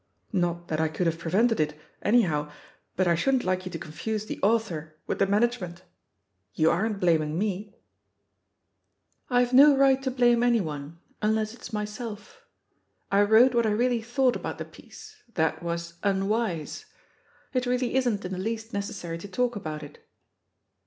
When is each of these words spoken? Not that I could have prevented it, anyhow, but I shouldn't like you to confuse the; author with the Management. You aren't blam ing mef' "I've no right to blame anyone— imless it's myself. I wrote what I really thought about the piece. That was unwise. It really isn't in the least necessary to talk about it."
Not 0.33 0.67
that 0.69 0.81
I 0.81 0.87
could 0.87 1.05
have 1.05 1.19
prevented 1.19 1.59
it, 1.59 1.79
anyhow, 2.01 2.51
but 2.95 3.07
I 3.07 3.13
shouldn't 3.13 3.43
like 3.43 3.67
you 3.67 3.71
to 3.71 3.77
confuse 3.77 4.25
the; 4.25 4.39
author 4.41 4.95
with 5.05 5.19
the 5.19 5.27
Management. 5.27 5.83
You 6.55 6.71
aren't 6.71 6.99
blam 6.99 7.21
ing 7.21 7.37
mef' 7.39 7.71
"I've 9.29 9.53
no 9.53 9.77
right 9.77 10.01
to 10.01 10.09
blame 10.09 10.41
anyone— 10.41 10.97
imless 11.21 11.53
it's 11.53 11.71
myself. 11.71 12.47
I 13.11 13.21
wrote 13.21 13.53
what 13.53 13.67
I 13.67 13.73
really 13.73 14.01
thought 14.01 14.35
about 14.35 14.57
the 14.57 14.65
piece. 14.65 15.21
That 15.35 15.61
was 15.61 15.99
unwise. 16.01 16.87
It 17.53 17.67
really 17.67 17.93
isn't 17.93 18.25
in 18.25 18.31
the 18.31 18.39
least 18.39 18.73
necessary 18.73 19.19
to 19.19 19.27
talk 19.27 19.55
about 19.55 19.83
it." 19.83 20.03